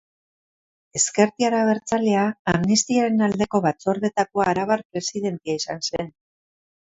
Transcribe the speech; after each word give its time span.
Ezkertiar 0.99 1.55
abertzalea, 1.57 2.23
Amnistiaren 2.55 3.21
Aldeko 3.27 3.61
Batzordeetako 3.65 4.45
arabar 4.49 4.83
presidentea 4.95 5.59
izan 5.61 5.85
zen. 5.93 6.11